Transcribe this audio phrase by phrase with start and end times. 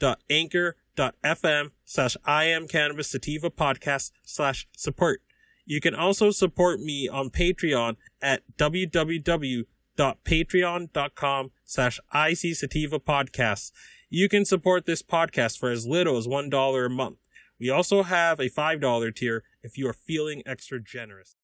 [0.00, 5.20] www.anchor.fm slash I am cannabis sativa podcast slash support.
[5.64, 13.72] You can also support me on Patreon at www.patreon.com slash IC Sativa Podcasts.
[14.08, 17.18] You can support this podcast for as little as $1 a month.
[17.58, 21.34] We also have a $5 tier if you are feeling extra generous.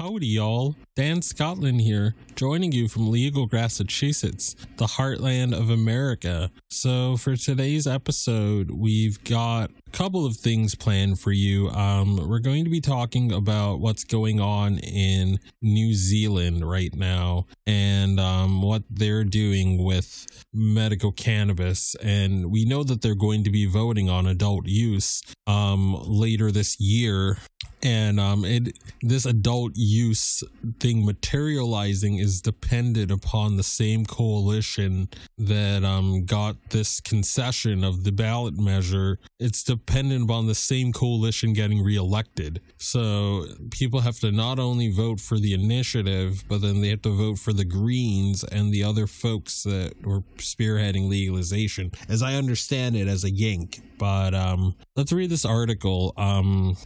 [0.00, 0.76] Howdy, y'all.
[0.94, 6.52] Dan Scotland here, joining you from Legal, Massachusetts, the heartland of America.
[6.70, 11.68] So, for today's episode, we've got couple of things planned for you.
[11.70, 17.46] Um, we're going to be talking about what's going on in New Zealand right now
[17.66, 21.94] and um, what they're doing with medical cannabis.
[21.96, 26.78] And we know that they're going to be voting on adult use um, later this
[26.80, 27.38] year
[27.82, 30.42] and um it this adult use
[30.80, 38.10] thing materializing is dependent upon the same coalition that um got this concession of the
[38.12, 44.58] ballot measure it's dependent upon the same coalition getting reelected so people have to not
[44.58, 48.72] only vote for the initiative but then they have to vote for the greens and
[48.72, 54.34] the other folks that were spearheading legalization as i understand it as a yank but
[54.34, 56.76] um let's read this article um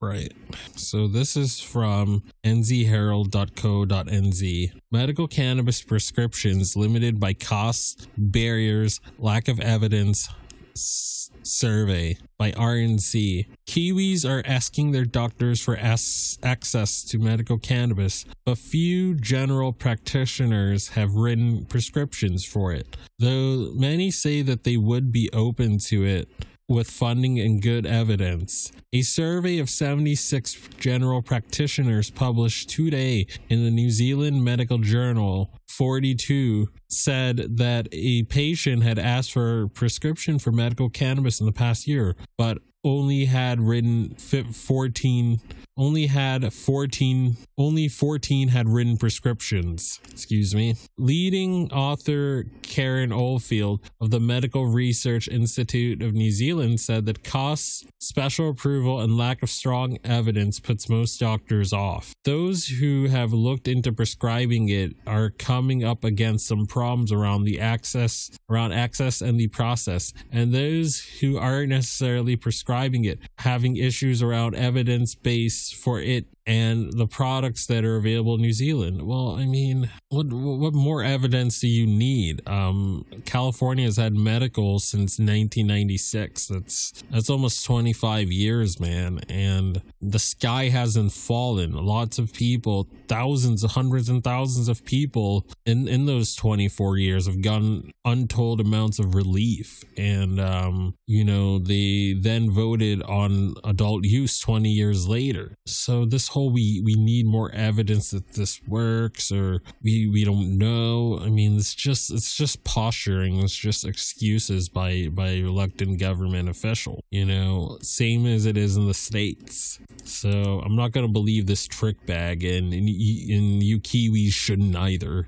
[0.00, 0.32] Right.
[0.76, 4.72] So this is from nzherald.co.nz.
[4.92, 10.28] Medical cannabis prescriptions limited by costs, barriers, lack of evidence.
[10.76, 13.46] Survey by RNZ.
[13.66, 20.88] Kiwis are asking their doctors for as- access to medical cannabis, but few general practitioners
[20.88, 22.96] have written prescriptions for it.
[23.18, 26.28] Though many say that they would be open to it
[26.68, 28.72] with funding and good evidence.
[28.92, 36.68] A survey of 76 general practitioners published today in the New Zealand Medical Journal 42
[36.88, 41.86] said that a patient had asked for a prescription for medical cannabis in the past
[41.86, 45.40] year, but only had written 14
[45.76, 50.76] only had 14 only 14 had written prescriptions excuse me.
[50.98, 57.84] Leading author karen oldfield of the medical research institute of new zealand said that costs
[58.00, 62.12] special approval and lack of strong evidence puts most doctors off.
[62.24, 67.60] Those who have looked into prescribing it are coming up against some problems around the
[67.60, 70.12] access around access and the process.
[70.30, 76.92] And those who aren't necessarily prescribing it having issues around evidence base for it and
[76.92, 79.02] the products that are available in New Zealand.
[79.02, 82.46] Well, I mean, what what more evidence do you need?
[82.46, 86.48] Um, California has had medical since 1996.
[86.48, 91.72] That's that's almost 25 years, man, and the sky hasn't fallen.
[91.72, 97.40] Lots of people, thousands, hundreds, and thousands of people in in those 24 years have
[97.40, 104.38] gotten untold amounts of relief, and um, you know they then voted on adult use
[104.38, 105.56] 20 years later.
[105.66, 110.58] So this whole we we need more evidence that this works or we we don't
[110.58, 111.18] know.
[111.22, 113.40] I mean it's just it's just posturing.
[113.40, 118.86] It's just excuses by by reluctant government official you know same as it is in
[118.86, 119.78] the states.
[120.04, 124.76] So i'm not going to believe this trick bag and and, and you kiwis shouldn't
[124.76, 125.26] either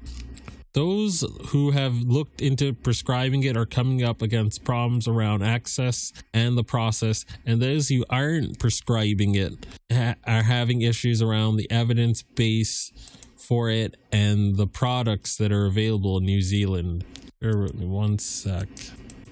[0.77, 6.57] those who have looked into prescribing it are coming up against problems around access and
[6.57, 12.23] the process, and those who aren't prescribing it ha- are having issues around the evidence
[12.23, 12.93] base
[13.37, 17.07] for it and the products that are available in New Zealand.
[17.41, 18.69] With one sec.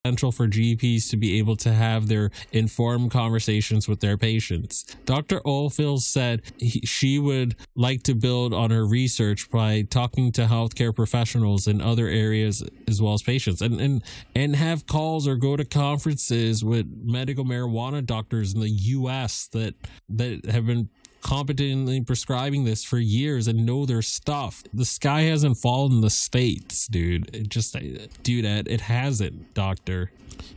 [0.07, 4.85] Essential for GPs to be able to have their informed conversations with their patients.
[5.07, 5.41] Dr.
[5.47, 10.95] Oldfield said he, she would like to build on her research by talking to healthcare
[10.95, 14.03] professionals in other areas as well as patients and, and,
[14.35, 19.75] and have calls or go to conferences with medical marijuana doctors in the US that,
[20.11, 20.91] that have been
[21.25, 24.63] competently prescribing this for years and know their stuff.
[24.73, 27.35] The sky hasn't fallen in the states, dude.
[27.35, 27.75] It just,
[28.23, 30.13] dude, it hasn't, doctor.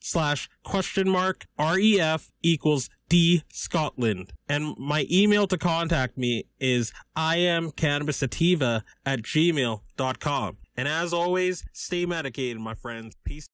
[0.00, 7.36] slash question mark ref equals d scotland and my email to contact me is i
[7.36, 13.48] am cannabis sativa at gmail.com and as always stay medicated my friends peace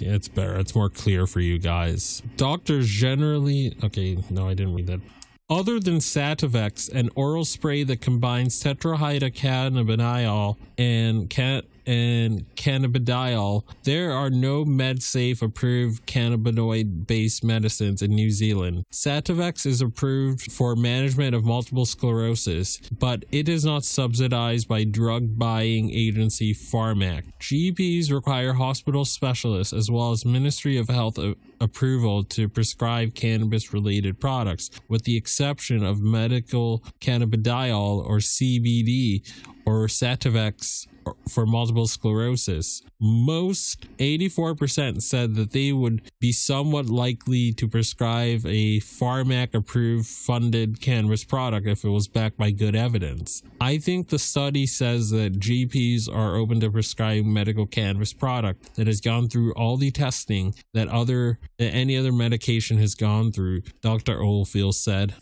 [0.00, 0.54] yeah, it's better.
[0.56, 2.22] It's more clear for you guys.
[2.36, 3.76] Doctors generally.
[3.84, 5.00] Okay, no, I didn't read that.
[5.48, 14.30] Other than Sativex, an oral spray that combines tetrahydrocannabinol and cat and cannabidiol, there are
[14.30, 18.84] no MedSafe approved cannabinoid based medicines in New Zealand.
[18.92, 25.38] Sativex is approved for management of multiple sclerosis, but it is not subsidized by drug
[25.38, 27.24] buying agency Pharmac.
[27.40, 31.18] GPs require hospital specialists as well as Ministry of Health
[31.60, 39.22] approval to prescribe cannabis related products, with the exception of medical cannabidiol or CBD
[39.70, 40.86] or Sativex
[41.28, 42.82] for multiple sclerosis.
[43.00, 50.80] Most 84% said that they would be somewhat likely to prescribe a Pharmac approved funded
[50.80, 53.42] cannabis product if it was backed by good evidence.
[53.60, 58.86] I think the study says that GPs are open to prescribing medical cannabis product that
[58.86, 63.62] has gone through all the testing that other that any other medication has gone through,
[63.80, 64.20] Dr.
[64.20, 65.14] Oldfield said.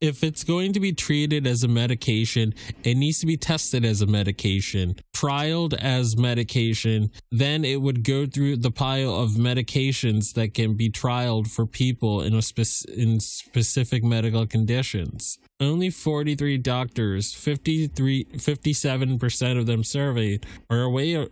[0.00, 4.02] If it's going to be treated as a medication, it needs to be tested as
[4.02, 7.10] a medication, trialed as medication.
[7.30, 12.22] Then it would go through the pile of medications that can be trialed for people
[12.22, 15.38] in a spec- in specific medical conditions.
[15.60, 21.22] Only 43 doctors, 53, 57% of them surveyed, are aware,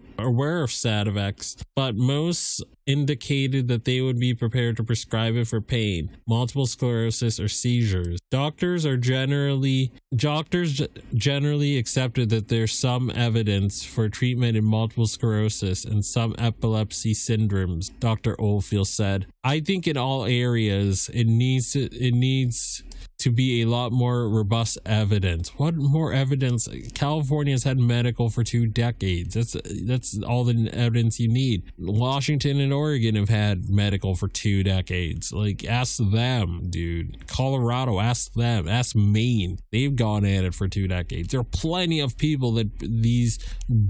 [0.63, 6.11] of Sativex, but most indicated that they would be prepared to prescribe it for pain,
[6.27, 8.19] multiple sclerosis, or seizures.
[8.31, 10.81] Doctors are generally doctors
[11.15, 17.91] generally accepted that there's some evidence for treatment in multiple sclerosis and some epilepsy syndromes.
[18.01, 18.41] Dr.
[18.41, 22.83] Oldfield said, "I think in all areas it needs it needs
[23.19, 25.49] to be a lot more robust evidence.
[25.57, 26.69] What more evidence?
[26.95, 29.35] California has had medical for two decades.
[29.35, 31.73] That's that's all the evidence you need.
[31.79, 35.33] Washington and Oregon have had medical for two decades.
[35.33, 37.27] Like ask them, dude.
[37.27, 38.69] Colorado, ask them.
[38.69, 39.59] Ask Maine.
[39.73, 41.29] They've gone at it for two decades.
[41.29, 43.39] There are plenty of people that these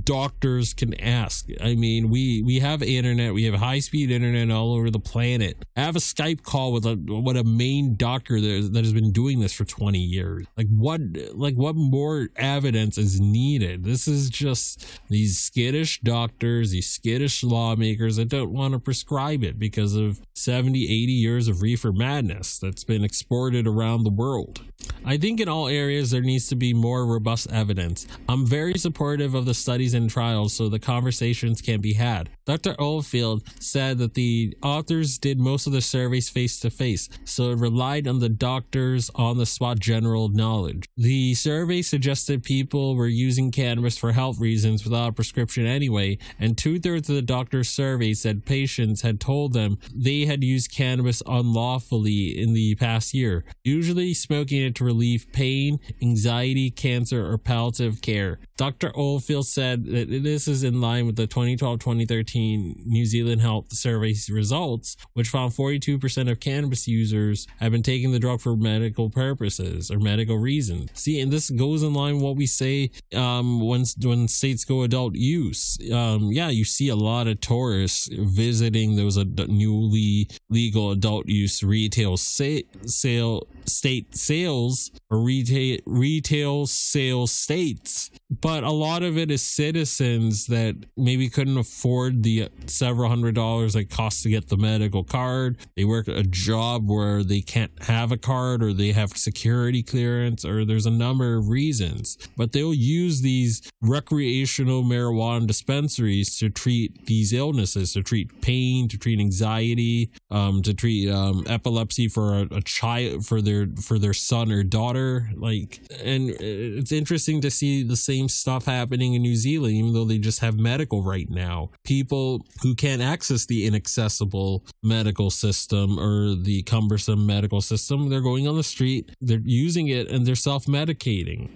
[0.05, 1.49] doctors can ask.
[1.61, 3.35] I mean, we we have internet.
[3.35, 5.65] We have high speed internet all over the planet.
[5.77, 9.13] I have a Skype call with a what a Maine doctor that, that has been
[9.17, 10.47] doing this for 20 years.
[10.59, 11.01] Like what
[11.33, 13.83] like what more evidence is needed?
[13.83, 19.59] This is just these skittish doctors, these skittish lawmakers that don't want to prescribe it
[19.59, 24.61] because of 70, 80 years of reefer madness that's been exported around the world.
[25.05, 28.07] I think in all areas there needs to be more robust evidence.
[28.29, 32.29] I'm very supportive of the studies and trials so the conversations can be had.
[32.45, 32.75] Dr.
[32.79, 37.59] Oldfield said that the authors did most of the surveys face to face, so it
[37.59, 40.85] relied on the doctors' on the spot general knowledge.
[40.97, 46.57] The survey suggested people were using cannabis for health reasons without a prescription anyway, and
[46.57, 51.23] two thirds of the doctors surveyed said patients had told them they had used cannabis
[51.27, 58.01] unlawfully in the past year, usually smoking it to relieve pain, anxiety, cancer, or palliative
[58.01, 58.39] care.
[58.57, 58.97] Dr.
[58.97, 64.15] Oldfield said that this is in line with the 2012 2013 New Zealand Health Survey
[64.31, 69.91] results, which found 42% of cannabis users have been taking the drug for medical purposes
[69.91, 70.91] or medical reasons.
[70.95, 74.83] See, and this goes in line with what we say um, when, when states go
[74.83, 75.79] adult use.
[75.93, 81.63] Um, yeah, you see a lot of tourists visiting those ad- newly legal adult use
[81.63, 89.31] retail sa- sale state sales or retail retail sales states but a lot of it
[89.31, 94.57] is citizens that maybe couldn't afford the several hundred dollars it costs to get the
[94.57, 95.59] medical card.
[95.77, 100.45] They work a job where they can't have a card or they have security clearance
[100.45, 102.19] or there's a number of reasons.
[102.37, 108.99] But they'll use these recreational marijuana dispensaries to treat these illnesses, to treat pain, to
[108.99, 114.15] treat anxiety, um, to treat um, epilepsy for a, a child, for their for their
[114.15, 115.31] son or daughter.
[115.37, 120.05] Like, and it's interesting to see the same stuff happening in New Zealand, even though
[120.05, 121.71] they just have medical right now.
[121.85, 128.47] People who can't access the inaccessible medical system or the cumbersome medical system, they're going
[128.49, 131.49] on the street, they're using it, and they're self medicating.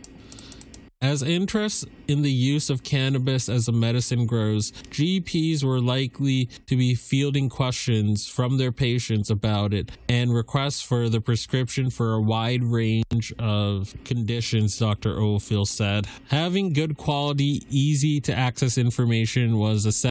[1.02, 6.76] As interest in the use of cannabis as a medicine grows, GPs were likely to
[6.76, 12.20] be fielding questions from their patients about it and requests for the prescription for a
[12.20, 15.18] wide range of conditions, Dr.
[15.18, 16.06] Oldfield said.
[16.28, 19.90] Having good quality, easy to access information was essential